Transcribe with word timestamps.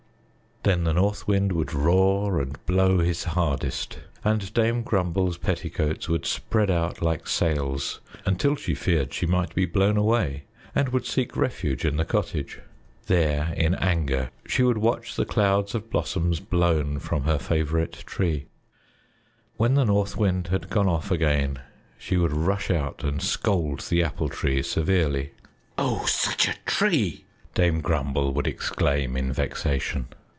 Then 0.63 0.83
the 0.83 0.93
North 0.93 1.27
Wind 1.27 1.53
would 1.53 1.73
roar 1.73 2.39
and 2.39 2.63
blow 2.67 2.99
his 2.99 3.23
hardest, 3.23 3.97
and 4.23 4.53
Dame 4.53 4.83
Grumble's 4.83 5.39
petticoats 5.39 6.07
would 6.07 6.23
spread 6.27 6.69
out 6.69 7.01
like 7.01 7.25
sails, 7.27 7.99
until 8.27 8.55
she 8.55 8.75
feared 8.75 9.11
she 9.11 9.25
might 9.25 9.55
be 9.55 9.65
blown 9.65 9.97
away, 9.97 10.43
and 10.75 10.89
would 10.89 11.07
seek 11.07 11.35
refuge 11.35 11.83
in 11.83 11.97
the 11.97 12.05
cottage. 12.05 12.59
There 13.07 13.51
in 13.57 13.73
anger 13.73 14.29
she 14.45 14.61
would 14.61 14.77
watch 14.77 15.15
the 15.15 15.25
clouds 15.25 15.73
of 15.73 15.89
blossoms 15.89 16.39
blown 16.39 16.99
from 16.99 17.23
her 17.23 17.39
favorite 17.39 17.93
tree. 18.05 18.45
When 19.57 19.73
the 19.73 19.85
North 19.85 20.15
Wind 20.15 20.49
had 20.49 20.69
gone 20.69 20.87
off 20.87 21.09
again, 21.09 21.59
she 21.97 22.17
would 22.17 22.31
rush 22.33 22.69
out 22.69 23.03
and 23.03 23.19
scold 23.19 23.79
the 23.89 24.03
Apple 24.03 24.29
Tree 24.29 24.61
severely. 24.61 25.31
"Oh! 25.79 26.05
Such 26.05 26.47
a 26.47 26.53
tree!" 26.67 27.25
Dame 27.55 27.81
Grumble 27.81 28.31
would 28.35 28.45
exclaim 28.45 29.17
in 29.17 29.33
vexation. 29.33 30.07